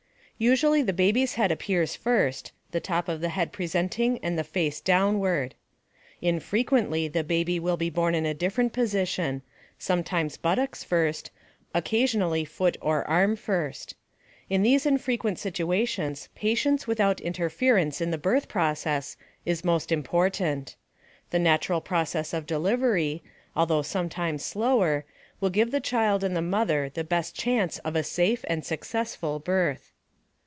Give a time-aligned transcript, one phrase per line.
[0.43, 4.79] _Usually the baby's head appears first, the top of the head presenting and the face
[4.81, 5.53] downward.
[6.19, 9.43] Infrequently the baby will be born in a different position,
[9.77, 11.29] sometimes buttocks first,
[11.75, 13.93] occasionally foot or arm first.
[14.49, 20.75] In these infrequent situations, patience without interference in the birth process is most important.
[21.29, 23.21] The natural process of delivery,
[23.55, 25.05] although sometimes slower,
[25.39, 29.37] will give the child and the mother the best chance of a safe and successful
[29.37, 29.89] birth.